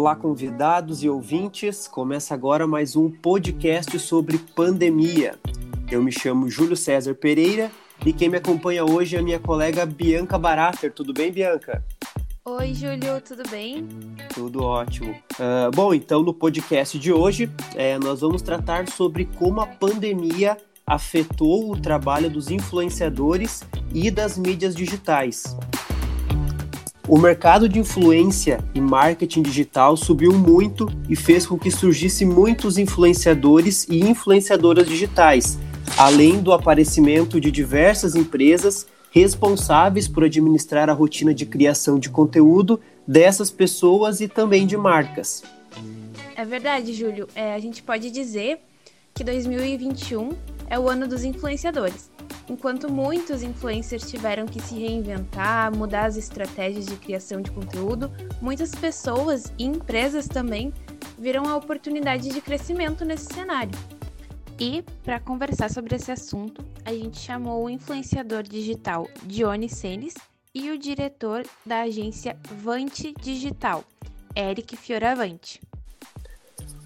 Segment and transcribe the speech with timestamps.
[0.00, 1.86] Olá, convidados e ouvintes.
[1.86, 5.38] Começa agora mais um podcast sobre pandemia.
[5.90, 7.70] Eu me chamo Júlio César Pereira
[8.06, 10.90] e quem me acompanha hoje é a minha colega Bianca Barater.
[10.90, 11.84] Tudo bem, Bianca?
[12.46, 13.86] Oi, Júlio, tudo bem?
[14.32, 15.14] Tudo ótimo.
[15.34, 20.56] Uh, bom, então no podcast de hoje é, nós vamos tratar sobre como a pandemia
[20.86, 23.62] afetou o trabalho dos influenciadores
[23.92, 25.54] e das mídias digitais.
[27.10, 32.78] O mercado de influência e marketing digital subiu muito e fez com que surgisse muitos
[32.78, 35.58] influenciadores e influenciadoras digitais,
[35.98, 42.78] além do aparecimento de diversas empresas responsáveis por administrar a rotina de criação de conteúdo
[43.04, 45.42] dessas pessoas e também de marcas.
[46.36, 47.26] É verdade, Júlio.
[47.34, 48.60] É, a gente pode dizer
[49.12, 50.30] que 2021
[50.68, 52.08] é o ano dos influenciadores.
[52.50, 58.10] Enquanto muitos influencers tiveram que se reinventar, mudar as estratégias de criação de conteúdo,
[58.42, 60.74] muitas pessoas e empresas também
[61.16, 63.70] viram a oportunidade de crescimento nesse cenário.
[64.58, 70.14] E, para conversar sobre esse assunto, a gente chamou o influenciador digital Dione Senes
[70.52, 73.84] e o diretor da agência Vante Digital,
[74.36, 75.60] Eric Fioravante.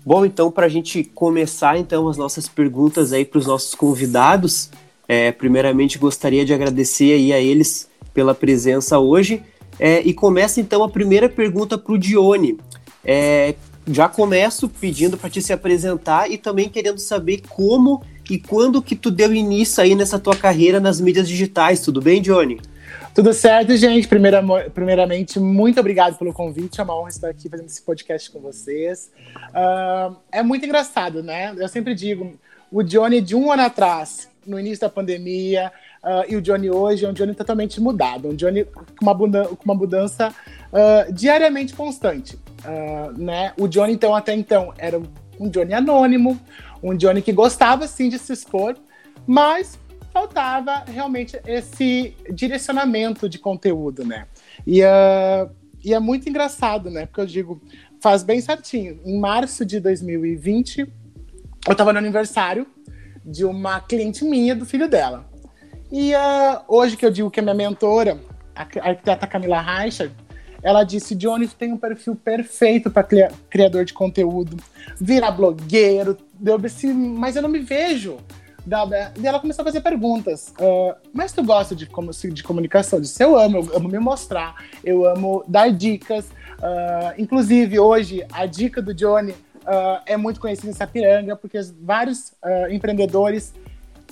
[0.05, 4.71] Bom, então, para a gente começar então as nossas perguntas aí para os nossos convidados,
[5.07, 9.43] é, primeiramente, gostaria de agradecer aí a eles pela presença hoje.
[9.79, 12.59] É, e começa então a primeira pergunta para o Dione.
[13.05, 13.55] É,
[13.87, 18.97] já começo pedindo para te se apresentar e também querendo saber como e quando que
[18.97, 21.81] tu deu início aí nessa tua carreira nas mídias digitais.
[21.81, 22.61] Tudo bem, Dione?
[23.15, 24.09] Tudo certo, gente.
[24.09, 26.81] Primeira, primeiramente, muito obrigado pelo convite.
[26.81, 29.11] É uma honra estar aqui fazendo esse podcast com vocês.
[29.51, 31.55] Uh, é muito engraçado, né?
[31.57, 32.33] Eu sempre digo,
[32.73, 37.05] o Johnny de um ano atrás no início da pandemia uh, e o Johnny hoje
[37.05, 39.15] é um Johnny totalmente mudado, um Johnny com uma,
[39.47, 42.37] com uma mudança uh, diariamente constante.
[42.65, 43.53] Uh, né?
[43.59, 45.01] O Johnny, então, até então, era
[45.39, 46.41] um Johnny anônimo,
[46.83, 48.77] um Johnny que gostava sim de se expor,
[49.27, 49.79] mas
[50.13, 54.27] faltava realmente esse direcionamento de conteúdo, né?
[54.65, 54.81] E,
[55.85, 57.05] e é muito engraçado, né?
[57.07, 57.61] Porque eu digo,
[58.01, 59.01] faz bem certinho.
[59.05, 60.81] Em março de 2020,
[61.67, 62.67] eu estava no aniversário
[63.25, 65.25] de uma cliente minha, do filho dela.
[65.91, 68.19] E uh, hoje que eu digo que é minha mentora,
[68.55, 70.11] a arquiteta Camila Reicher,
[70.63, 73.07] ela disse: Johnny, tu tem um perfil perfeito para
[73.51, 74.57] criador de conteúdo,
[75.01, 76.17] virar blogueiro.
[76.45, 78.17] Eu disse, mas eu não me vejo.
[79.21, 80.55] E ela começou a fazer perguntas.
[80.59, 81.87] Uh, mas tu gosta de,
[82.33, 82.99] de comunicação?
[82.99, 86.25] Eu disse, eu amo, eu amo me mostrar, eu amo dar dicas.
[86.25, 92.29] Uh, inclusive, hoje, a dica do Johnny uh, é muito conhecido em Sapiranga, porque vários
[92.43, 93.55] uh, empreendedores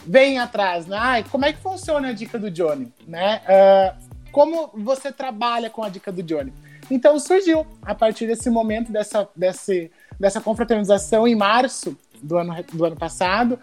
[0.07, 0.97] vêm atrás, né?
[0.99, 3.43] Ai, como é que funciona a dica do Johnny, né?
[3.47, 6.53] Uh, como você trabalha com a dica do Johnny?
[6.91, 12.85] Então surgiu, a partir desse momento, dessa, desse, dessa confraternização em março do ano, do
[12.85, 13.59] ano passado,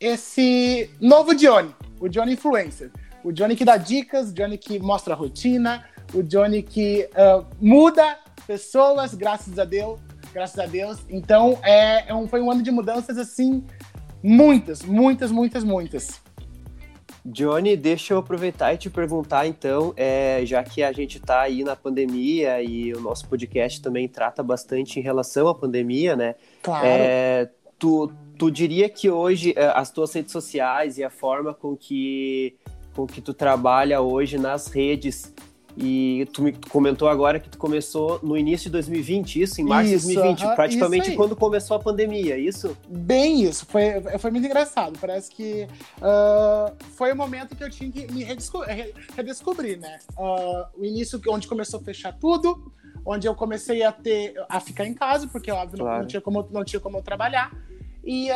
[0.00, 2.90] esse novo Johnny, o Johnny Influencer.
[3.22, 7.08] O Johnny que dá dicas, o Johnny que mostra a rotina, o Johnny que
[7.60, 9.98] muda pessoas, graças a Deus,
[10.34, 10.98] graças a Deus.
[11.08, 13.64] Então, é, é um, foi um ano de mudanças, assim,
[14.22, 16.20] muitas, muitas, muitas, muitas.
[17.24, 21.64] Johnny, deixa eu aproveitar e te perguntar, então, é, já que a gente está aí
[21.64, 26.34] na pandemia e o nosso podcast também trata bastante em relação à pandemia, né?
[26.62, 26.86] Claro.
[26.86, 31.74] É, tu, tu diria que hoje é, as tuas redes sociais e a forma com
[31.74, 32.56] que,
[32.94, 35.32] com que tu trabalha hoje nas redes
[35.76, 39.60] e tu me comentou agora que tu começou no início de 2020, isso?
[39.60, 42.76] Em março isso, de 2020, uh, praticamente quando começou a pandemia, isso?
[42.88, 44.96] Bem isso, foi, foi muito engraçado.
[45.00, 45.66] Parece que
[45.98, 49.98] uh, foi o momento que eu tinha que me redescobrir, redescobrir né?
[50.16, 52.72] Uh, o início onde começou a fechar tudo,
[53.04, 56.02] onde eu comecei a ter a ficar em casa, porque óbvio claro.
[56.02, 57.52] não, tinha como, não tinha como eu trabalhar.
[58.06, 58.28] E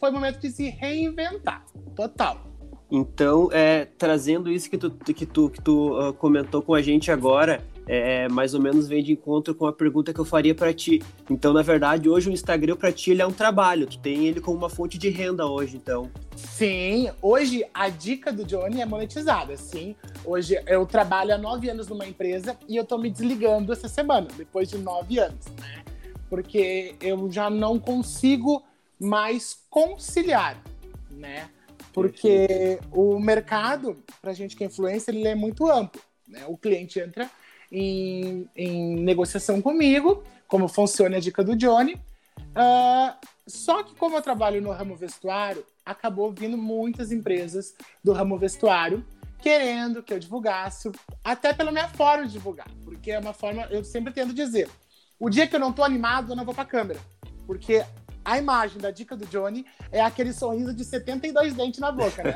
[0.00, 1.62] foi o momento de se reinventar,
[1.94, 2.55] total.
[2.90, 7.10] Então, é, trazendo isso que tu, que tu, que tu uh, comentou com a gente
[7.10, 10.72] agora, é, mais ou menos vem de encontro com a pergunta que eu faria para
[10.72, 11.02] ti.
[11.30, 14.58] Então, na verdade, hoje o Instagram para ti é um trabalho, tu tem ele como
[14.58, 16.10] uma fonte de renda hoje, então.
[16.36, 19.96] Sim, hoje a dica do Johnny é monetizada, sim.
[20.24, 24.28] Hoje eu trabalho há nove anos numa empresa e eu tô me desligando essa semana,
[24.36, 25.84] depois de nove anos, né?
[26.28, 28.64] Porque eu já não consigo
[28.98, 30.60] mais conciliar,
[31.10, 31.48] né?
[31.96, 35.98] Porque o mercado, para a gente que é influencer, ele é muito amplo.
[36.28, 36.44] Né?
[36.46, 37.30] O cliente entra
[37.72, 41.94] em, em negociação comigo, como funciona a dica do Johnny.
[41.94, 43.16] Uh,
[43.46, 49.02] só que como eu trabalho no ramo vestuário, acabou vindo muitas empresas do ramo vestuário
[49.40, 50.92] querendo que eu divulgasse,
[51.24, 54.68] até pela minha forma de divulgar, porque é uma forma, eu sempre tento dizer,
[55.18, 57.00] O dia que eu não tô animado, eu não vou pra câmera.
[57.46, 57.82] Porque
[58.26, 62.34] a imagem da dica do Johnny é aquele sorriso de 72 dentes na boca, né?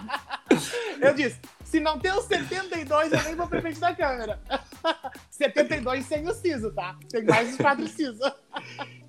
[0.98, 4.40] eu disse, se não tem os 72, eu nem vou pra frente da câmera.
[5.28, 6.96] 72 sem o siso, tá?
[7.10, 8.18] Tem mais os quatro sisos.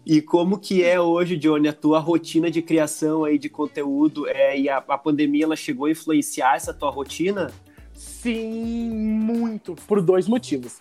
[0.06, 4.27] E como que é hoje, Johnny, a tua rotina de criação aí de conteúdo?
[4.27, 7.53] É, e a, a pandemia ela chegou a influenciar essa tua rotina?
[7.94, 9.75] Sim, muito.
[9.88, 10.80] Por dois motivos.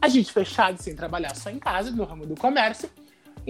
[0.00, 2.88] A gente fechado sem trabalhar só em casa, no ramo do comércio.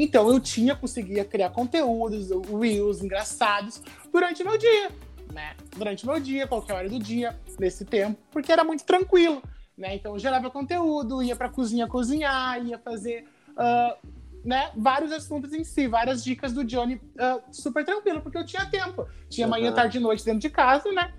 [0.02, 4.90] Então eu tinha, conseguia criar conteúdos, reels engraçados durante o meu dia,
[5.30, 5.54] né?
[5.76, 9.42] Durante o meu dia, qualquer hora do dia, nesse tempo, porque era muito tranquilo,
[9.76, 9.94] né?
[9.94, 13.26] Então eu gerava conteúdo, ia pra cozinha cozinhar, ia fazer.
[13.50, 18.46] Uh, né, vários assuntos em si, várias dicas do Johnny uh, super tranquilo, porque eu
[18.46, 19.06] tinha tempo.
[19.28, 19.50] Tinha uhum.
[19.50, 21.12] manhã, tarde e noite dentro de casa, né?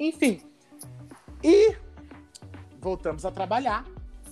[0.00, 0.40] Enfim.
[1.44, 1.76] E
[2.80, 3.84] voltamos a trabalhar.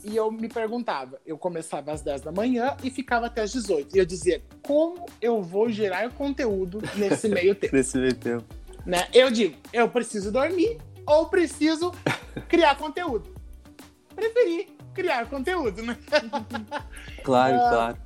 [0.09, 3.95] E eu me perguntava, eu começava às 10 da manhã e ficava até às 18.
[3.95, 7.77] E eu dizia, como eu vou gerar conteúdo nesse meio tempo?
[7.77, 8.45] nesse meio tempo.
[8.87, 9.07] Né?
[9.13, 11.93] Eu digo, eu preciso dormir ou preciso
[12.49, 13.35] criar conteúdo.
[14.15, 15.97] Preferi criar conteúdo, né?
[17.23, 17.99] Claro, uh, claro.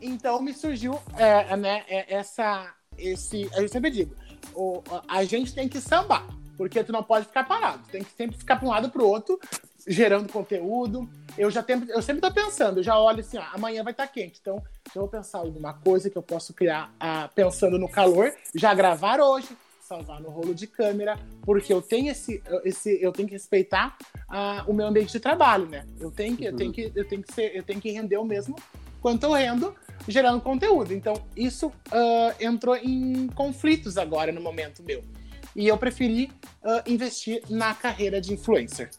[0.00, 3.50] Então me surgiu é, né, é, essa, esse.
[3.54, 4.14] Eu sempre digo,
[4.54, 8.38] o, a gente tem que sambar, porque tu não pode ficar parado, tem que sempre
[8.38, 9.38] ficar para um lado para o outro,
[9.86, 11.08] gerando conteúdo.
[11.38, 14.06] Eu já tenho, eu sempre tô pensando, eu já olho assim, ó, amanhã vai estar
[14.06, 14.62] tá quente, então
[14.94, 19.20] eu vou pensar alguma coisa que eu posso criar ah, pensando no calor, já gravar
[19.20, 19.48] hoje,
[19.80, 23.96] salvar no rolo de câmera, porque eu tenho esse, esse eu tenho que respeitar
[24.28, 25.86] ah, o meu ambiente de trabalho, né?
[26.00, 28.24] Eu tenho que, eu tenho que, eu tenho que ser, eu tenho que render o
[28.24, 28.56] mesmo
[29.00, 29.74] quanto eu rendo
[30.08, 30.92] gerando conteúdo.
[30.92, 35.02] Então, isso uh, entrou em conflitos agora no momento meu.
[35.54, 36.30] E eu preferi
[36.62, 38.90] uh, investir na carreira de influencer.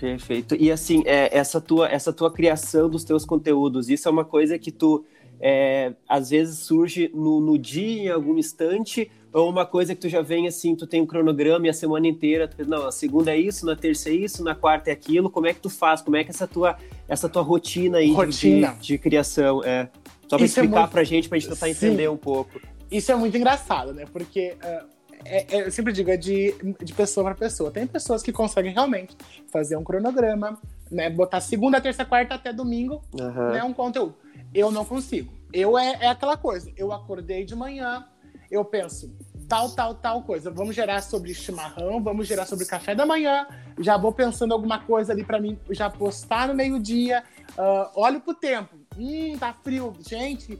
[0.00, 0.56] Perfeito.
[0.58, 4.58] E assim, é, essa, tua, essa tua criação dos teus conteúdos, isso é uma coisa
[4.58, 5.04] que tu
[5.38, 10.08] é, às vezes surge no, no dia, em algum instante, ou uma coisa que tu
[10.08, 13.30] já vem assim, tu tem um cronograma e a semana inteira, tu, não, a segunda
[13.30, 16.00] é isso, na terça é isso, na quarta é aquilo, como é que tu faz?
[16.00, 18.74] Como é que essa tua, essa tua rotina aí rotina.
[18.80, 19.88] De, de, criação é?
[20.28, 20.90] Só para é explicar é muito...
[20.92, 21.72] pra gente, pra gente tentar Sim.
[21.72, 22.58] entender um pouco.
[22.90, 24.04] Isso é muito engraçado, né?
[24.10, 24.86] Porque uh,
[25.24, 27.70] é, é, eu sempre digo, é de, de pessoa para pessoa.
[27.70, 29.16] Tem pessoas que conseguem realmente
[29.52, 30.58] fazer um cronograma,
[30.90, 31.10] né?
[31.10, 33.50] Botar segunda, terça, quarta até domingo, uhum.
[33.52, 33.62] né?
[33.62, 34.16] Um conteúdo.
[34.54, 35.32] Eu não consigo.
[35.52, 36.72] Eu é, é aquela coisa.
[36.76, 38.06] Eu acordei de manhã,
[38.50, 39.14] eu penso,
[39.48, 40.50] tal, tal, tal coisa.
[40.50, 43.46] Vamos gerar sobre chimarrão, vamos gerar sobre café da manhã.
[43.78, 47.22] Já vou pensando alguma coisa ali para mim já postar no meio-dia.
[47.52, 48.76] Uh, olho pro tempo.
[48.96, 49.92] Hum, tá frio.
[50.00, 50.58] Gente,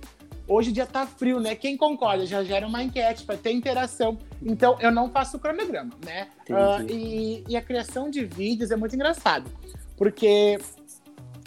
[0.51, 1.55] hoje o dia tá frio, né?
[1.55, 4.19] Quem concorda já gera uma enquete para ter interação.
[4.43, 6.29] Então eu não faço cronograma, né?
[6.49, 9.49] Uh, e, e, a criação de vídeos é muito engraçado.
[9.97, 10.59] Porque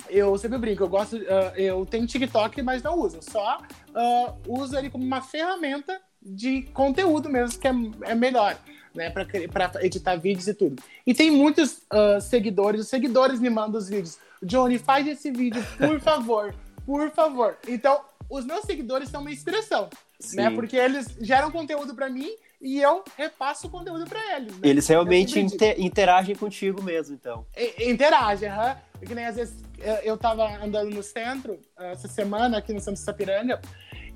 [0.09, 3.59] eu sempre brinco, eu gosto, uh, eu tenho TikTok, mas não uso, só
[3.89, 7.73] uh, uso ele como uma ferramenta de conteúdo mesmo, que é,
[8.03, 8.57] é melhor,
[8.93, 10.81] né, para editar vídeos e tudo.
[11.05, 14.17] E tem muitos uh, seguidores, os seguidores me mandam os vídeos.
[14.41, 16.53] Johnny, faz esse vídeo, por favor,
[16.85, 17.57] por favor.
[17.67, 19.89] Então, os meus seguidores são uma inspiração, né,
[20.19, 20.35] Sim.
[20.37, 22.29] né, porque eles geram conteúdo para mim
[22.61, 24.53] e eu repasso o conteúdo para eles.
[24.53, 24.59] Né?
[24.63, 27.45] Eles realmente inter interagem contigo mesmo, então.
[27.79, 28.77] interagem, aham.
[29.05, 29.61] Que nem às vezes
[30.03, 33.59] eu tava andando no centro essa semana aqui no centro de Sapiranga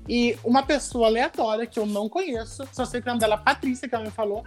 [0.08, 3.38] e uma pessoa aleatória que eu não conheço, só sei que o nome dela é
[3.38, 4.42] Patrícia, que ela me falou.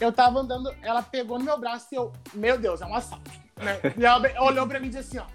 [0.00, 3.30] Eu tava andando, ela pegou no meu braço e eu, meu Deus, é um assalto.
[3.56, 3.78] Né?
[3.96, 5.26] E ela olhou pra mim e disse assim: ó,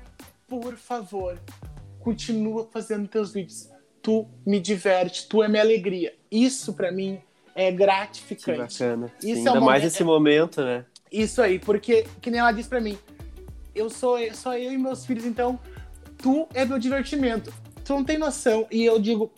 [0.45, 1.39] por favor,
[1.99, 3.69] continua fazendo teus vídeos.
[4.01, 6.15] Tu me diverte, tu é minha alegria.
[6.31, 7.19] Isso para mim
[7.53, 8.77] é gratificante.
[8.77, 9.11] Que bacana.
[9.21, 10.85] Isso Sim, é ainda mais esse momento, né?
[11.11, 12.97] Isso aí, porque, que nem ela disse para mim,
[13.75, 15.59] eu sou só eu e meus filhos, então
[16.17, 17.53] tu é meu divertimento.
[17.83, 18.67] Tu não tem noção.
[18.71, 19.31] E eu digo,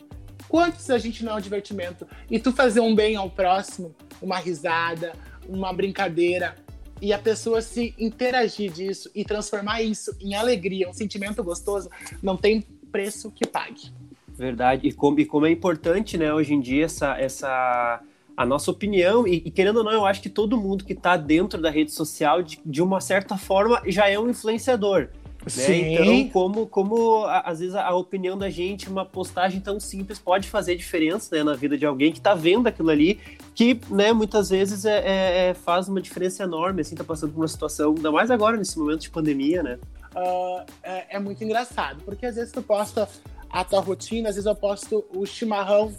[0.48, 2.06] quantos a gente não é um divertimento?
[2.30, 5.12] E tu fazer um bem ao próximo, uma risada,
[5.48, 6.54] uma brincadeira,
[7.02, 11.90] e a pessoa se interagir disso e transformar isso em alegria, um sentimento gostoso,
[12.22, 13.90] não tem preço que pague.
[14.28, 14.86] Verdade.
[14.86, 18.00] E como, e como é importante, né, hoje em dia, essa, essa
[18.36, 21.16] a nossa opinião, e, e, querendo ou não, eu acho que todo mundo que está
[21.16, 25.08] dentro da rede social, de, de uma certa forma, já é um influenciador.
[25.44, 25.76] Né?
[25.76, 30.76] Então, como, como às vezes a opinião da gente, uma postagem tão simples pode fazer
[30.76, 33.18] diferença né, na vida de alguém que está vendo aquilo ali,
[33.54, 37.40] que né, muitas vezes é, é, é, faz uma diferença enorme, assim, tá passando por
[37.40, 39.78] uma situação, ainda mais agora, nesse momento de pandemia, né?
[40.14, 43.08] Uh, é, é, muito engraçado, porque às vezes tu posta
[43.50, 45.92] a tua rotina, às vezes eu posto o chimarrão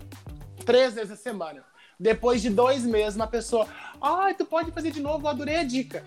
[0.65, 1.63] três vezes a semana.
[1.99, 3.67] Depois de dois meses, uma pessoa,
[4.01, 6.03] ah, tu pode fazer de novo, eu adorei a dica.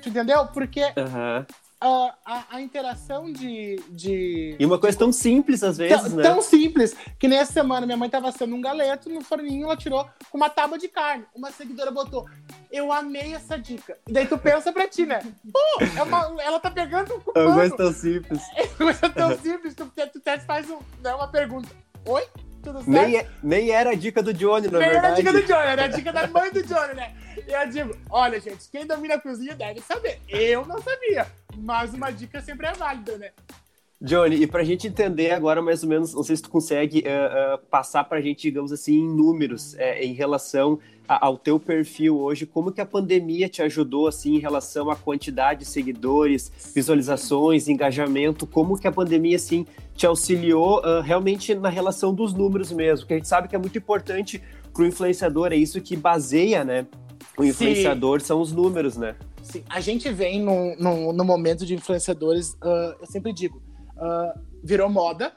[0.00, 0.46] Tu entendeu?
[0.46, 1.44] Porque uhum
[1.80, 4.54] a, a, a, interação de, de.
[4.58, 6.22] E uma coisa tão simples, às vezes, tão, né?
[6.22, 10.06] Tão simples, que nessa semana minha mãe tava assando um galeto, no forninho ela tirou
[10.30, 11.24] com uma tábua de carne.
[11.34, 12.28] Uma seguidora botou.
[12.70, 13.96] Eu amei essa dica.
[14.06, 15.20] E daí tu pensa pra ti, né?
[15.50, 18.42] Pô, é uma, ela tá pegando um É uma coisa tão simples.
[18.54, 21.68] É uma coisa tão simples, tu, tu, tu faz um, né, uma pergunta.
[22.04, 22.26] Oi?
[22.62, 22.88] Tudo certo?
[22.90, 25.06] Nem, é, nem era a dica do Johnny, na nem verdade.
[25.06, 27.14] era a dica do Johnny, era a dica da mãe do Johnny, né?
[27.46, 30.20] E eu digo, olha, gente, quem domina a cozinha deve saber.
[30.28, 31.26] Eu não sabia,
[31.62, 33.30] mas uma dica sempre é válida, né?
[34.02, 37.56] Johnny, e pra gente entender agora mais ou menos, não sei se tu consegue uh,
[37.56, 42.18] uh, passar pra gente, digamos assim, em números, uh, em relação a, ao teu perfil
[42.18, 47.68] hoje, como que a pandemia te ajudou, assim, em relação à quantidade de seguidores, visualizações,
[47.68, 53.12] engajamento, como que a pandemia, assim, te auxiliou realmente na relação dos números mesmo, porque
[53.12, 56.86] a gente sabe que é muito importante pro influenciador, é isso que baseia, né,
[57.36, 58.26] o influenciador, Sim.
[58.26, 59.14] são os números, né?
[59.50, 62.56] Sim, a gente vem no, no, no momento de influenciadores,
[63.00, 63.62] eu sempre digo,
[64.00, 64.32] Uh,
[64.64, 65.34] virou moda,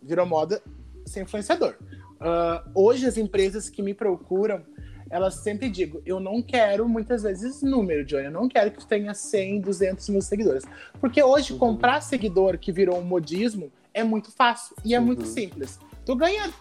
[0.00, 0.62] virou moda
[1.04, 1.74] ser influenciador.
[2.20, 4.62] Uh, hoje as empresas que me procuram,
[5.10, 8.86] elas sempre digo, eu não quero muitas vezes número, Johnny, eu não quero que tu
[8.86, 10.62] tenha 100, 200 mil seguidores.
[11.00, 11.58] Porque hoje uhum.
[11.58, 15.06] comprar seguidor que virou um modismo é muito fácil e é uhum.
[15.06, 15.80] muito simples.
[16.06, 16.52] Tu ganha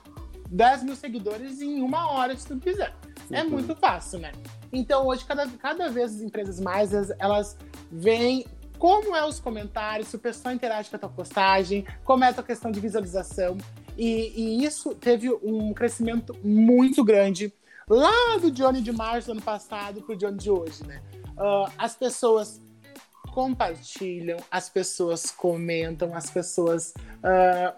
[0.53, 2.93] 10 mil seguidores em uma hora se tu quiser.
[3.31, 3.41] É uhum.
[3.41, 4.31] É muito fácil, né?
[4.71, 7.57] Então hoje cada, cada vez as empresas mais, elas
[7.91, 8.45] vêm
[8.77, 12.33] como é os comentários, se o pessoal interage com a tua postagem, como é a
[12.33, 13.57] tua questão de visualização.
[13.97, 17.53] E, e isso teve um crescimento muito grande
[17.87, 21.01] lá do Johnny de março do ano passado para o Johnny de hoje, né?
[21.37, 22.61] Uh, as pessoas
[23.33, 26.93] compartilham, as pessoas comentam, as pessoas
[27.23, 27.73] uh,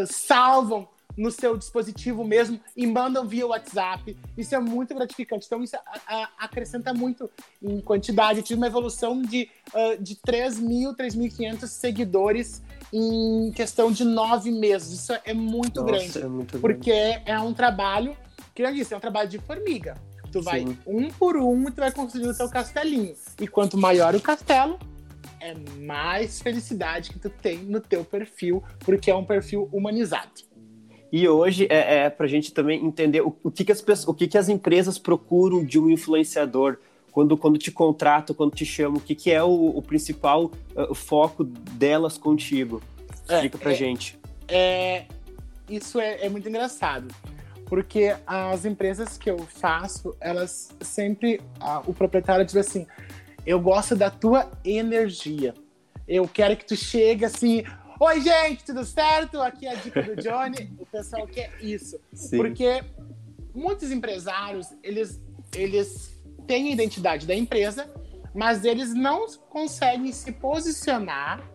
[0.00, 4.16] uh, salvam no seu dispositivo mesmo e mandam via WhatsApp.
[4.36, 5.46] Isso é muito gratificante.
[5.46, 7.30] Então, isso a, a, acrescenta muito
[7.62, 8.40] em quantidade.
[8.40, 12.62] Eu tive uma evolução de, uh, de 3.000, 3.500 seguidores
[12.92, 15.00] em questão de nove meses.
[15.00, 16.18] Isso é muito Nossa, grande.
[16.18, 17.22] É muito porque grande.
[17.26, 18.16] é um trabalho,
[18.54, 19.96] que eu disse, é um trabalho de formiga.
[20.32, 20.78] Tu vai Sim.
[20.86, 23.16] um por um e tu vai construir o teu castelinho.
[23.40, 24.78] E quanto maior o castelo,
[25.40, 30.30] é mais felicidade que tu tem no teu perfil, porque é um perfil humanizado.
[31.12, 34.14] E hoje é, é para a gente também entender o, o, que, que, as, o
[34.14, 36.78] que, que as empresas procuram de um influenciador
[37.10, 40.44] quando, quando te contratam, quando te chamam, o que, que é o, o principal
[40.76, 42.80] uh, foco delas contigo?
[43.28, 44.18] Explica é, pra é, gente.
[44.48, 45.04] É,
[45.68, 47.12] isso é, é, muito engraçado,
[47.66, 51.40] porque as empresas que eu faço, elas sempre.
[51.86, 52.86] o proprietário diz assim:
[53.46, 55.54] eu gosto da tua energia.
[56.06, 57.62] Eu quero que tu chegue assim,
[58.02, 59.42] Oi, gente, tudo certo?
[59.42, 60.72] Aqui é a dica do Johnny.
[60.80, 62.00] O pessoal quer isso.
[62.14, 62.38] Sim.
[62.38, 62.82] Porque
[63.54, 65.20] muitos empresários, eles,
[65.54, 67.92] eles têm a identidade da empresa,
[68.34, 71.46] mas eles não conseguem se posicionar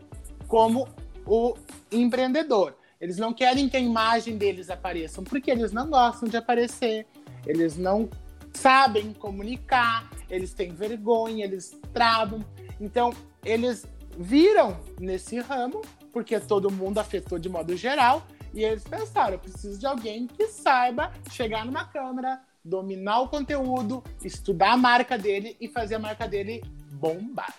[0.47, 0.87] como
[1.25, 1.55] o
[1.91, 2.77] empreendedor.
[3.01, 7.07] Eles não querem que a imagem deles apareça, porque eles não gostam de aparecer,
[7.47, 8.07] eles não
[8.53, 12.45] sabem comunicar, eles têm vergonha, eles travam.
[12.79, 13.11] Então,
[13.43, 13.83] eles
[14.15, 15.81] viram nesse ramo
[16.15, 18.25] porque todo mundo afetou de modo geral.
[18.53, 24.01] E eles pensaram: eu preciso de alguém que saiba chegar numa câmera, dominar o conteúdo,
[24.23, 27.53] estudar a marca dele e fazer a marca dele bombar.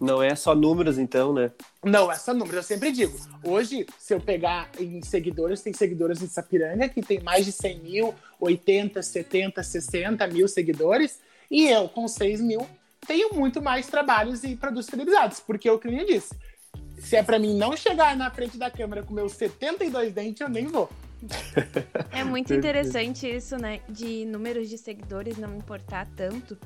[0.00, 1.50] Não é só números, então, né?
[1.82, 2.58] Não, é só números.
[2.58, 3.18] Eu sempre digo.
[3.42, 7.80] Hoje, se eu pegar em seguidores, tem seguidores em Sapiranga que tem mais de 100
[7.80, 11.18] mil, 80, 70, 60 mil seguidores.
[11.50, 12.64] E eu, com 6 mil,
[13.08, 15.40] tenho muito mais trabalhos e produtos fidelizados.
[15.40, 16.32] Porque o que eu disse,
[17.00, 20.48] se é para mim não chegar na frente da câmera com meus 72 dentes, eu
[20.48, 20.88] nem vou.
[22.12, 23.80] É muito interessante isso, né?
[23.88, 26.56] De números de seguidores não importar tanto,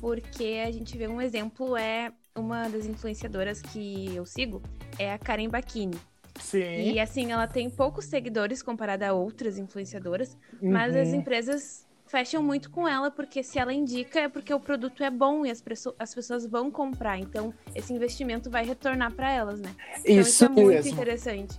[0.00, 4.62] porque a gente vê um exemplo, é uma das influenciadoras que eu sigo,
[4.98, 5.98] é a Karen Bakini.
[6.40, 6.92] Sim.
[6.92, 10.72] E assim, ela tem poucos seguidores comparada a outras influenciadoras, uhum.
[10.72, 15.02] mas as empresas fecham muito com ela, porque se ela indica é porque o produto
[15.02, 15.60] é bom e as,
[15.98, 17.18] as pessoas vão comprar.
[17.18, 19.74] Então, esse investimento vai retornar para elas, né?
[19.98, 20.92] Então, isso, isso é muito mesmo.
[20.92, 21.58] interessante.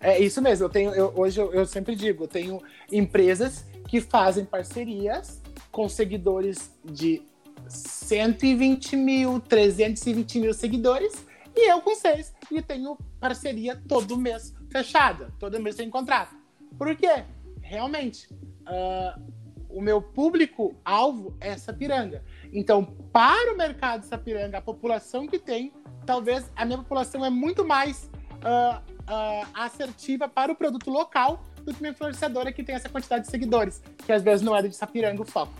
[0.00, 0.64] É isso mesmo.
[0.64, 5.86] Eu tenho, eu, hoje eu, eu sempre digo, eu tenho empresas que fazem parcerias com
[5.90, 7.20] seguidores de
[7.68, 11.12] 120 mil, 320 mil seguidores,
[11.54, 16.34] e eu com seis, e tenho parceria todo mês fechada, todo mês tem contrato.
[16.78, 17.24] Por quê?
[17.60, 18.26] Realmente,
[18.62, 19.41] uh,
[19.72, 22.22] o meu público-alvo é Sapiranga.
[22.52, 25.72] Então, para o mercado de Sapiranga, a população que tem,
[26.04, 28.10] talvez a minha população é muito mais
[28.42, 33.24] uh, uh, assertiva para o produto local do que uma influenciadora que tem essa quantidade
[33.24, 35.52] de seguidores, que às vezes não é de Sapiranga o foco.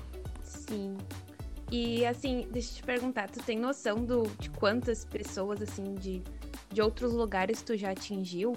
[0.42, 0.96] Sim.
[1.70, 6.22] E assim, deixa eu te perguntar, tu tem noção do, de quantas pessoas, assim, de,
[6.70, 8.52] de outros lugares tu já atingiu?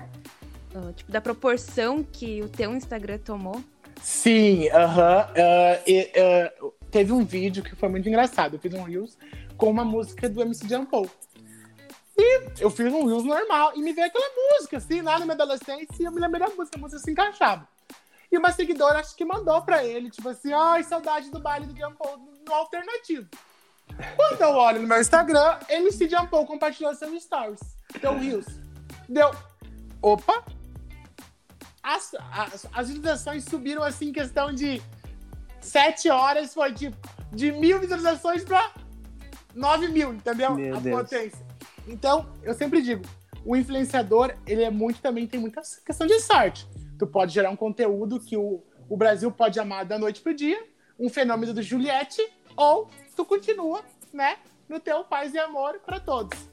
[0.75, 3.63] Uh, tipo, da proporção que o teu Instagram tomou?
[4.05, 5.27] Sim, aham.
[5.31, 6.67] Uh -huh.
[6.67, 8.53] uh, teve um vídeo que foi muito engraçado.
[8.53, 9.17] Eu fiz um Reels
[9.57, 11.09] com uma música do MC Jean Paul.
[12.15, 15.33] E eu fiz um Reels normal e me veio aquela música, assim, lá na minha
[15.33, 17.67] adolescência, e eu me lembrei da música, a música se encaixava.
[18.31, 21.75] E uma seguidora acho que mandou pra ele, tipo assim, ai, saudade do baile do
[21.75, 23.27] Jean Paul no alternativo.
[24.15, 27.59] Quando eu olho no meu Instagram, MC Jean Paul compartilhou seus stories.
[27.99, 28.45] Deu Reels.
[29.09, 29.31] Deu.
[29.99, 30.54] Opa!
[31.87, 34.81] As, as, as visualizações subiram assim em questão de
[35.61, 36.97] sete horas, foi tipo
[37.31, 38.73] de mil visualizações pra
[39.53, 40.55] nove mil, entendeu?
[40.55, 41.01] Meu a Deus.
[41.01, 41.45] potência.
[41.87, 43.03] Então, eu sempre digo,
[43.45, 46.67] o influenciador, ele é muito também, tem muita questão de sorte.
[46.97, 50.59] Tu pode gerar um conteúdo que o, o Brasil pode amar da noite pro dia,
[50.99, 52.27] um fenômeno do Juliette,
[52.57, 54.37] ou tu continua, né,
[54.67, 56.49] no teu paz e amor para todos.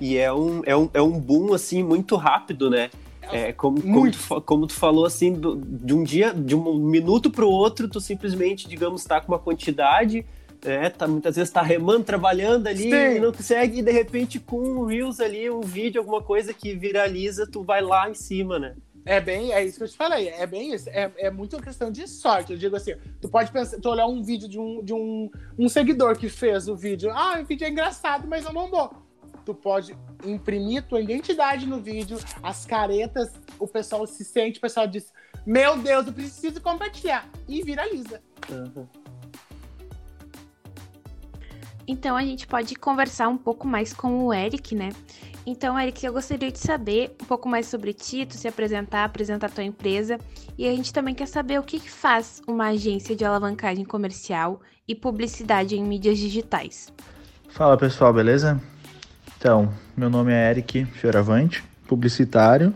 [0.00, 2.88] E é um, é, um, é um boom, assim, muito rápido, né?
[3.30, 4.18] É, como, como, Muito.
[4.18, 7.88] tu, fa- como tu falou, assim, do- de um dia, de um minuto pro outro,
[7.88, 10.24] tu simplesmente, digamos, tá com uma quantidade,
[10.64, 13.16] é, tá, muitas vezes tá remando, trabalhando ali, Sim.
[13.16, 16.74] e não consegue, e de repente com um Reels ali, um vídeo, alguma coisa que
[16.74, 18.74] viraliza, tu vai lá em cima, né?
[19.04, 20.88] É bem, é isso que eu te falei, é bem isso.
[20.90, 22.52] É, é muito uma questão de sorte.
[22.52, 25.68] Eu digo assim, tu pode pensar, tu olhar um vídeo de um, de um, um
[25.68, 28.92] seguidor que fez o vídeo, ah, o vídeo é engraçado, mas não bombou.
[29.44, 34.86] Tu pode imprimir tua identidade no vídeo, as caretas, o pessoal se sente, o pessoal
[34.86, 35.12] diz,
[35.44, 37.28] meu Deus, eu preciso compartilhar.
[37.48, 38.22] E viraliza.
[41.86, 44.90] Então a gente pode conversar um pouco mais com o Eric, né?
[45.44, 49.50] Então, Eric, eu gostaria de saber um pouco mais sobre ti, tu se apresentar, apresentar
[49.50, 50.18] tua empresa.
[50.56, 54.60] E a gente também quer saber o que, que faz uma agência de alavancagem comercial
[54.86, 56.92] e publicidade em mídias digitais.
[57.48, 58.60] Fala pessoal, beleza?
[59.42, 62.72] Então, meu nome é Eric Fioravante, publicitário.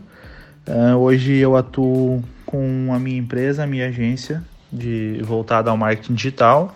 [0.67, 6.13] Ah, hoje eu atuo com a minha empresa, a minha agência, de voltada ao marketing
[6.13, 6.75] digital.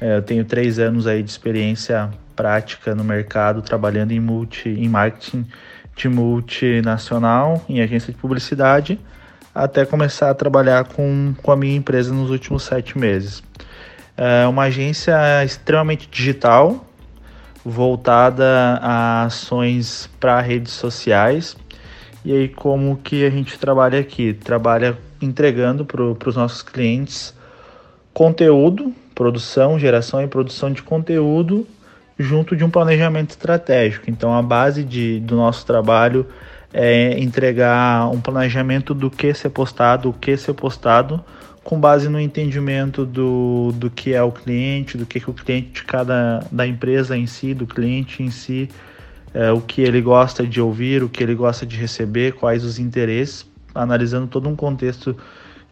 [0.00, 4.88] Eh, eu tenho três anos aí de experiência prática no mercado, trabalhando em, multi, em
[4.88, 5.44] marketing
[5.96, 9.00] de multinacional, em agência de publicidade,
[9.52, 13.42] até começar a trabalhar com, com a minha empresa nos últimos sete meses.
[14.16, 16.86] É uma agência extremamente digital,
[17.64, 21.56] voltada a ações para redes sociais.
[22.24, 24.32] E aí, como que a gente trabalha aqui?
[24.32, 27.34] Trabalha entregando para os nossos clientes
[28.12, 31.66] conteúdo, produção, geração e produção de conteúdo
[32.18, 34.08] junto de um planejamento estratégico.
[34.08, 36.26] Então, a base de, do nosso trabalho
[36.72, 41.22] é entregar um planejamento do que ser postado, o que ser postado,
[41.64, 45.70] com base no entendimento do, do que é o cliente, do que, que o cliente
[45.72, 48.68] de cada da empresa em si, do cliente em si,
[49.32, 52.78] é, o que ele gosta de ouvir, o que ele gosta de receber, quais os
[52.78, 55.16] interesses, analisando todo um contexto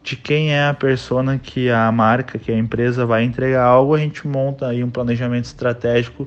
[0.02, 3.98] de quem é a persona que a marca, que a empresa vai entregar algo, a
[3.98, 6.26] gente monta aí um planejamento estratégico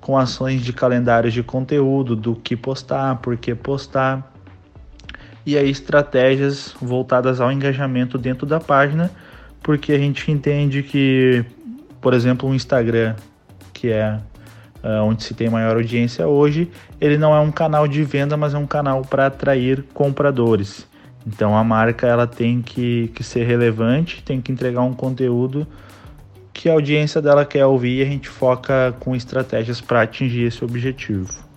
[0.00, 4.29] com ações de calendários de conteúdo, do que postar, por que postar,
[5.44, 9.10] e aí estratégias voltadas ao engajamento dentro da página,
[9.62, 11.44] porque a gente entende que,
[12.00, 13.14] por exemplo, o Instagram,
[13.72, 14.18] que é
[14.82, 18.54] uh, onde se tem maior audiência hoje, ele não é um canal de venda, mas
[18.54, 20.88] é um canal para atrair compradores.
[21.26, 25.66] Então a marca ela tem que, que ser relevante, tem que entregar um conteúdo
[26.52, 30.64] que a audiência dela quer ouvir e a gente foca com estratégias para atingir esse
[30.64, 31.49] objetivo.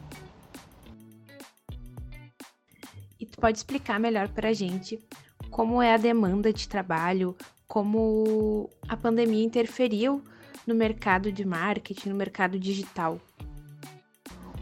[3.43, 4.97] Pode explicar melhor para a gente
[5.51, 7.35] como é a demanda de trabalho,
[7.67, 10.23] como a pandemia interferiu
[10.65, 13.19] no mercado de marketing, no mercado digital?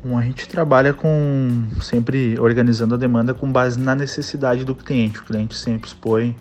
[0.03, 5.19] Bom, a gente trabalha com sempre organizando a demanda com base na necessidade do cliente.
[5.19, 6.35] O cliente sempre expõe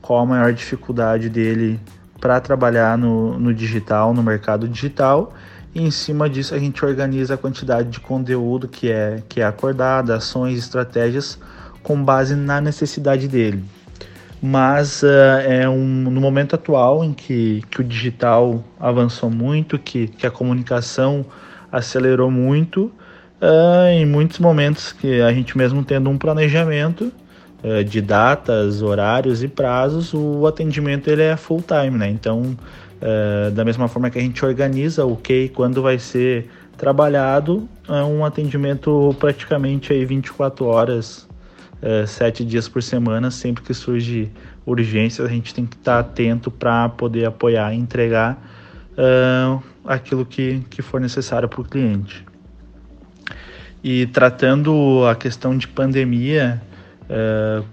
[0.00, 1.80] qual a maior dificuldade dele
[2.20, 5.34] para trabalhar no, no digital, no mercado digital.
[5.74, 9.44] E em cima disso a gente organiza a quantidade de conteúdo que é, que é
[9.44, 11.36] acordada, ações, estratégias
[11.82, 13.64] com base na necessidade dele.
[14.42, 15.06] Mas uh,
[15.46, 20.30] é um, no momento atual em que, que o digital avançou muito, que, que a
[20.30, 21.26] comunicação
[21.70, 22.90] acelerou muito,
[23.40, 27.12] uh, em muitos momentos que a gente mesmo tendo um planejamento
[27.62, 32.08] uh, de datas, horários e prazos, o atendimento ele é full time, né?
[32.08, 32.56] Então,
[33.54, 38.02] da mesma forma que a gente organiza o que e quando vai ser trabalhado, é
[38.02, 41.26] um atendimento praticamente aí 24 horas,
[42.06, 44.30] sete dias por semana, sempre que surge
[44.66, 48.38] urgência, a gente tem que estar atento para poder apoiar e entregar
[48.92, 52.24] uh, aquilo que, que for necessário para o cliente.
[53.82, 56.60] E tratando a questão de pandemia,
[57.08, 57.64] uh,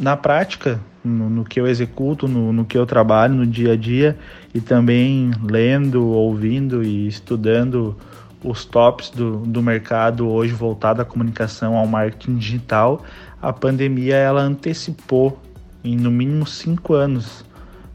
[0.00, 3.76] na prática, no, no, que eu executo, no, no que eu trabalho no dia a
[3.76, 4.18] dia,
[4.54, 7.96] e também lendo, ouvindo e estudando
[8.42, 13.04] os tops do, do mercado hoje voltado à comunicação, ao marketing digital,
[13.40, 15.38] a pandemia ela antecipou
[15.84, 17.44] em no mínimo cinco anos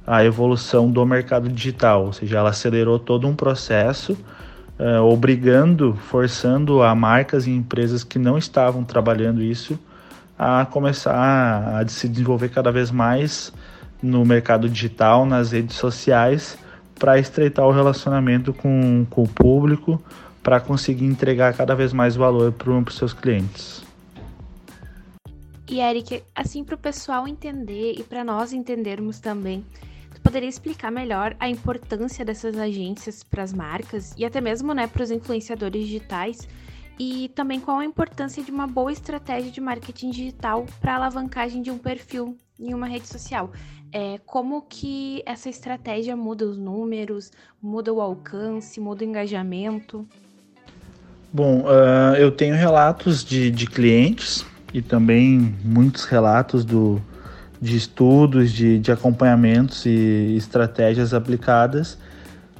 [0.05, 4.13] a evolução do mercado digital, ou seja, ela acelerou todo um processo,
[4.79, 9.79] uh, obrigando, forçando a marcas e empresas que não estavam trabalhando isso
[10.37, 13.51] a começar a se desenvolver cada vez mais
[14.01, 16.57] no mercado digital, nas redes sociais,
[16.99, 20.01] para estreitar o relacionamento com, com o público,
[20.45, 23.83] para conseguir entregar cada vez mais valor para os seus clientes.
[25.67, 29.65] E Eric, assim para o pessoal entender e para nós entendermos também,
[30.13, 34.85] tu poderia explicar melhor a importância dessas agências para as marcas e até mesmo né,
[34.85, 36.47] para os influenciadores digitais
[36.99, 41.71] e também qual a importância de uma boa estratégia de marketing digital para alavancagem de
[41.71, 43.51] um perfil em uma rede social.
[43.91, 50.07] É, como que essa estratégia muda os números, muda o alcance, muda o engajamento?
[51.35, 57.01] Bom, uh, eu tenho relatos de, de clientes e também muitos relatos do,
[57.61, 61.97] de estudos, de, de acompanhamentos e estratégias aplicadas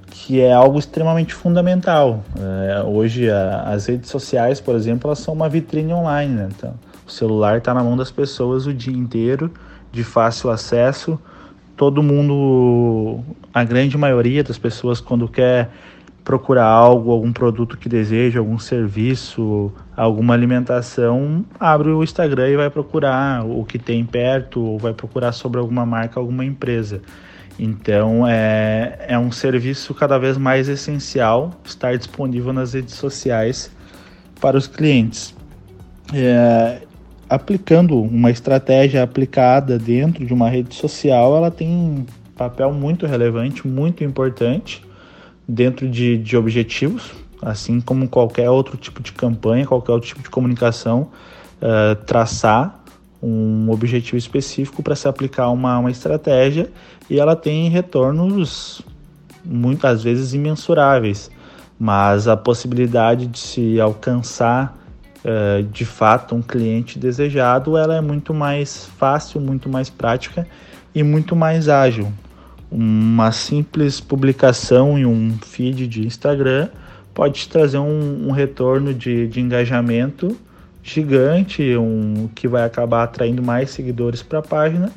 [0.07, 2.21] que é algo extremamente fundamental.
[2.37, 6.33] É, hoje, a, as redes sociais, por exemplo, elas são uma vitrine online.
[6.33, 6.49] Né?
[6.53, 6.73] Então,
[7.07, 9.49] o celular está na mão das pessoas o dia inteiro,
[9.89, 11.17] de fácil acesso.
[11.77, 15.69] Todo mundo, a grande maioria das pessoas, quando quer
[16.25, 22.69] procurar algo, algum produto que deseja, algum serviço, alguma alimentação, abre o Instagram e vai
[22.69, 26.99] procurar o que tem perto, ou vai procurar sobre alguma marca, alguma empresa.
[27.59, 33.71] Então é, é um serviço cada vez mais essencial estar disponível nas redes sociais
[34.41, 35.33] para os clientes.
[36.11, 36.81] É,
[37.29, 43.65] aplicando uma estratégia aplicada dentro de uma rede social, ela tem um papel muito relevante,
[43.67, 44.84] muito importante
[45.47, 50.29] dentro de, de objetivos, assim como qualquer outro tipo de campanha, qualquer outro tipo de
[50.29, 51.09] comunicação,
[51.61, 52.83] uh, traçar
[53.21, 56.69] um objetivo específico para se aplicar uma, uma estratégia
[57.09, 58.81] e ela tem retornos
[59.43, 61.31] muitas vezes imensuráveis,
[61.79, 64.77] mas a possibilidade de se alcançar
[65.23, 70.47] uh, de fato um cliente desejado ela é muito mais fácil, muito mais prática
[70.93, 72.11] e muito mais ágil.
[72.77, 76.67] Uma simples publicação em um feed de Instagram
[77.13, 80.37] pode trazer um, um retorno de, de engajamento
[80.83, 84.91] gigante, um que vai acabar atraindo mais seguidores para a página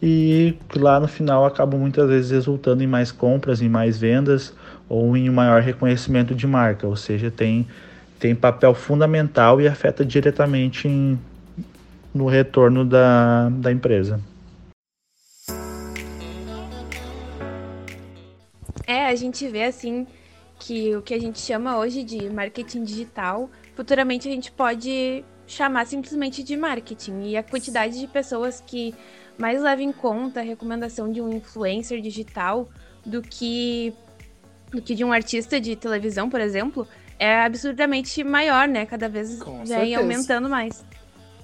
[0.00, 4.54] e lá no final acaba muitas vezes resultando em mais compras, em mais vendas
[4.88, 7.66] ou em um maior reconhecimento de marca, ou seja, tem,
[8.16, 11.18] tem papel fundamental e afeta diretamente em,
[12.14, 14.20] no retorno da, da empresa.
[18.86, 20.06] É, a gente vê assim
[20.58, 25.86] que o que a gente chama hoje de marketing digital, futuramente a gente pode chamar
[25.86, 27.22] simplesmente de marketing.
[27.22, 28.94] E a quantidade de pessoas que
[29.36, 32.68] mais leva em conta a recomendação de um influencer digital
[33.04, 33.92] do que,
[34.70, 36.86] do que de um artista de televisão, por exemplo,
[37.18, 38.86] é absurdamente maior, né?
[38.86, 39.98] Cada vez Com vem certeza.
[39.98, 40.84] aumentando mais.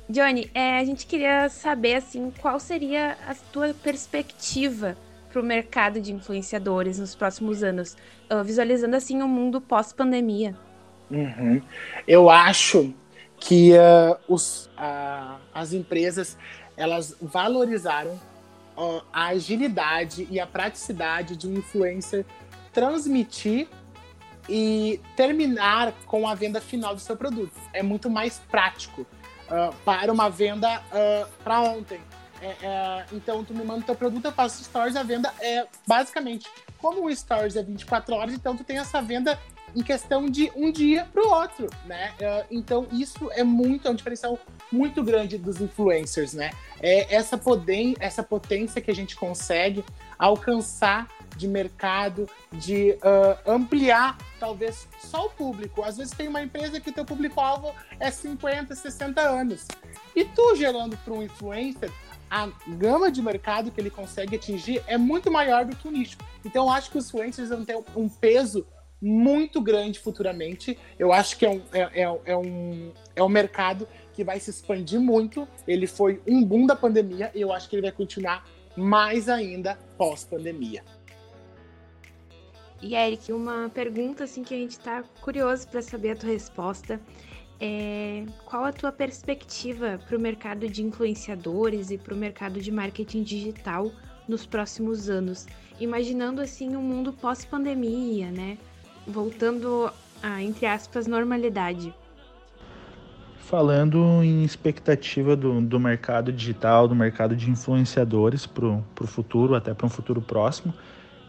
[0.08, 4.96] Johnny, é, a gente queria saber assim, qual seria a tua perspectiva
[5.30, 7.96] para o mercado de influenciadores nos próximos anos,
[8.30, 10.56] uh, visualizando assim o um mundo pós-pandemia.
[11.10, 11.60] Uhum.
[12.06, 12.94] Eu acho
[13.40, 16.36] que uh, os, uh, as empresas
[16.76, 18.18] elas valorizaram
[18.76, 22.24] uh, a agilidade e a praticidade de um influencer
[22.72, 23.66] transmitir
[24.48, 27.52] e terminar com a venda final do seu produto.
[27.72, 29.06] É muito mais prático
[29.84, 30.80] para uma venda
[31.42, 32.00] para ontem.
[32.40, 35.66] É, é, então, tu me manda o teu produto, eu faço stories, a venda é
[35.86, 36.48] basicamente
[36.78, 39.38] como o stories é 24 horas, então tu tem essa venda
[39.74, 42.12] em questão de um dia para o outro, né?
[42.12, 44.38] Uh, então isso é muito é um diferencial
[44.72, 46.50] muito grande dos influencers, né?
[46.80, 49.84] É essa poder, essa potência que a gente consegue
[50.18, 55.82] alcançar de mercado, de uh, ampliar talvez só o público.
[55.82, 59.66] Às vezes tem uma empresa que teu público-alvo é 50, 60 anos.
[60.14, 61.90] E tu gerando para um influencer,
[62.30, 66.16] a gama de mercado que ele consegue atingir é muito maior do que o nicho.
[66.44, 68.64] Então eu acho que os influencers vão ter um peso
[69.02, 70.78] muito grande futuramente.
[70.98, 74.50] Eu acho que é um, é, é, é, um, é um mercado que vai se
[74.50, 75.48] expandir muito.
[75.66, 79.76] Ele foi um boom da pandemia e eu acho que ele vai continuar mais ainda
[79.98, 80.84] pós-pandemia.
[82.82, 87.00] E Eric, uma pergunta assim que a gente está curioso para saber a tua resposta.
[87.60, 92.72] É, qual a tua perspectiva para o mercado de influenciadores e para o mercado de
[92.72, 93.92] marketing digital
[94.26, 95.46] nos próximos anos?
[95.78, 98.56] Imaginando assim um mundo pós-pandemia, né?
[99.06, 99.92] Voltando
[100.22, 101.92] a, entre aspas, normalidade.
[103.40, 109.74] Falando em expectativa do, do mercado digital, do mercado de influenciadores para o futuro, até
[109.74, 110.72] para um futuro próximo,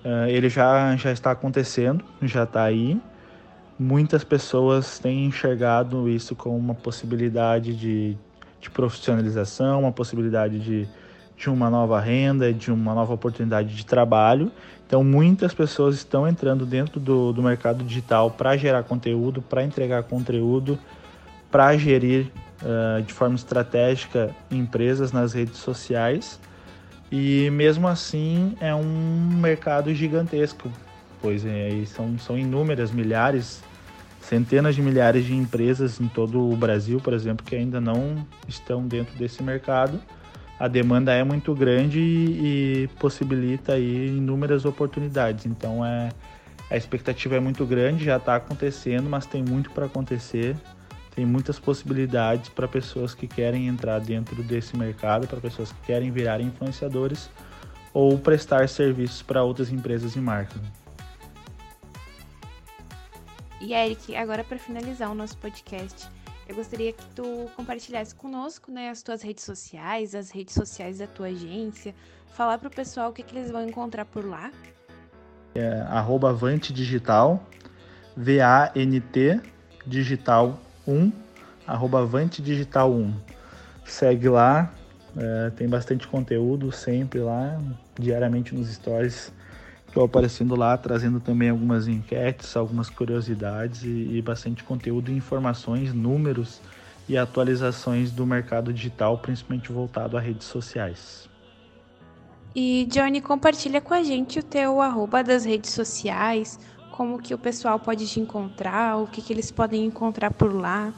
[0.06, 3.02] uh, ele já, já está acontecendo, já está aí.
[3.84, 8.16] Muitas pessoas têm enxergado isso como uma possibilidade de,
[8.60, 10.88] de profissionalização, uma possibilidade de,
[11.36, 14.52] de uma nova renda, de uma nova oportunidade de trabalho.
[14.86, 20.04] Então, muitas pessoas estão entrando dentro do, do mercado digital para gerar conteúdo, para entregar
[20.04, 20.78] conteúdo
[21.50, 22.28] para gerir
[22.62, 26.40] uh, de forma estratégica empresas nas redes sociais.
[27.12, 30.72] E mesmo assim é um mercado gigantesco,
[31.20, 33.64] pois é, são, são inúmeras, milhares,
[34.22, 38.88] centenas de milhares de empresas em todo o Brasil, por exemplo, que ainda não estão
[38.88, 40.00] dentro desse mercado.
[40.60, 45.46] A demanda é muito grande e, e possibilita aí inúmeras oportunidades.
[45.46, 46.10] Então é,
[46.70, 50.56] a expectativa é muito grande, já está acontecendo, mas tem muito para acontecer
[51.16, 56.10] tem muitas possibilidades para pessoas que querem entrar dentro desse mercado, para pessoas que querem
[56.10, 57.30] virar influenciadores
[57.94, 60.62] ou prestar serviços para outras empresas e marcas.
[63.62, 66.10] E Eric, agora para finalizar o nosso podcast,
[66.50, 71.06] eu gostaria que tu compartilhasse conosco né, as tuas redes sociais, as redes sociais da
[71.06, 71.94] tua agência,
[72.34, 74.52] falar para o pessoal o que, que eles vão encontrar por lá.
[75.54, 77.46] É, arroba Vante Digital,
[78.18, 79.40] V-A-N-T
[79.86, 81.12] Digital 1,
[81.68, 83.14] arroba Avante Digital 1.
[83.86, 84.74] Segue lá,
[85.16, 87.60] é, tem bastante conteúdo sempre lá,
[88.00, 89.32] diariamente nos stories.
[89.92, 96.62] Estou aparecendo lá, trazendo também algumas enquetes, algumas curiosidades e, e bastante conteúdo, informações, números
[97.10, 101.30] e atualizações do mercado digital, principalmente voltado a redes sociais.
[102.56, 106.58] E Johnny, compartilha com a gente o teu arroba das redes sociais,
[106.92, 110.94] como que o pessoal pode te encontrar, o que, que eles podem encontrar por lá.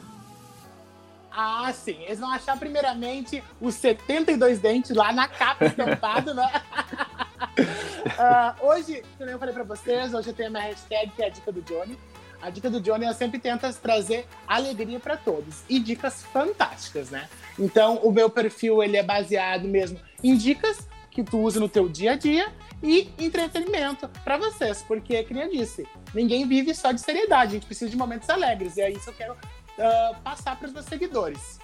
[1.32, 1.96] Ah, sim.
[2.02, 6.48] Eles vão achar primeiramente os 72 dentes lá na capa estampado, né?
[8.18, 11.26] uh, hoje, como eu falei pra vocês, hoje eu tenho a minha hashtag que é
[11.26, 11.98] a dica do Johnny.
[12.40, 17.28] A dica do Johnny eu sempre tenta trazer alegria para todos e dicas fantásticas, né?
[17.58, 21.88] Então, o meu perfil ele é baseado mesmo em dicas que tu usa no teu
[21.88, 27.00] dia a dia e entretenimento para vocês, porque, como eu disse, ninguém vive só de
[27.00, 30.58] seriedade, a gente precisa de momentos alegres, e é isso que eu quero uh, passar
[30.58, 31.58] para os meus seguidores.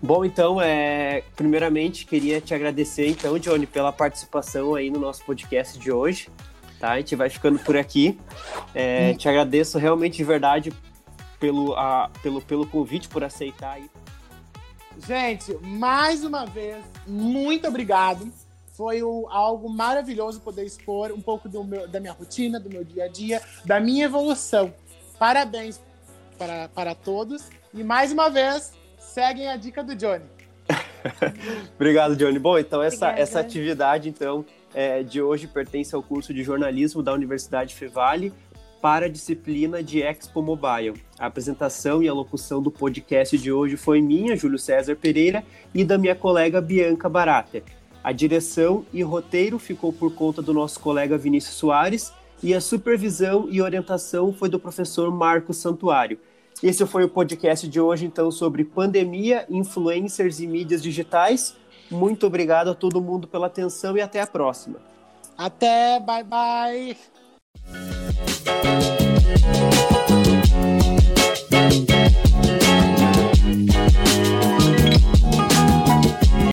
[0.00, 5.78] Bom, então, é, primeiramente, queria te agradecer, então, Johnny, pela participação aí no nosso podcast
[5.78, 6.28] de hoje,
[6.78, 6.92] tá?
[6.92, 8.18] A gente vai ficando por aqui.
[8.74, 9.14] É.
[9.14, 10.72] Te agradeço realmente de verdade
[11.40, 13.90] pelo, a, pelo, pelo convite, por aceitar aí.
[15.06, 18.32] Gente, mais uma vez, muito obrigado
[18.78, 23.06] foi o, algo maravilhoso poder expor um pouco meu, da minha rotina, do meu dia
[23.06, 24.72] a dia, da minha evolução.
[25.18, 25.80] Parabéns
[26.38, 27.48] para, para todos.
[27.74, 28.72] E mais uma vez,
[29.08, 30.24] seguem a dica do Johnny.
[31.74, 32.38] Obrigado, Johnny.
[32.38, 34.44] Bom, então essa, essa atividade então
[34.74, 38.32] é, de hoje pertence ao curso de jornalismo da Universidade Fevale
[38.80, 41.02] para a disciplina de Expo Mobile.
[41.18, 45.42] A apresentação e a locução do podcast de hoje foi minha, Júlio César Pereira,
[45.74, 47.62] e da minha colega Bianca Barata.
[48.04, 53.48] A direção e roteiro ficou por conta do nosso colega Vinícius Soares e a supervisão
[53.50, 56.20] e orientação foi do professor Marcos Santuário.
[56.62, 61.56] Esse foi o podcast de hoje, então, sobre pandemia, influencers e mídias digitais.
[61.90, 64.78] Muito obrigado a todo mundo pela atenção e até a próxima.
[65.36, 66.96] Até, bye bye.